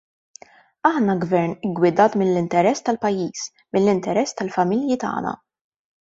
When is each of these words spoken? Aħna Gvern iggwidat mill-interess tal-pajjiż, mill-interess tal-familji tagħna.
Aħna 0.89 1.15
Gvern 1.25 1.51
iggwidat 1.67 2.17
mill-interess 2.21 2.83
tal-pajjiż, 2.87 3.43
mill-interess 3.77 4.33
tal-familji 4.41 4.97
tagħna. 5.05 5.35